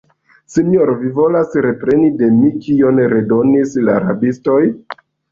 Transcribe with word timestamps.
sinjoro, 0.51 0.93
vi 1.01 1.09
volas 1.17 1.57
repreni 1.65 2.07
de 2.21 2.29
mi, 2.37 2.49
kion 2.67 3.01
redonis 3.11 3.75
la 3.91 3.99
rabistoj? 4.05 4.59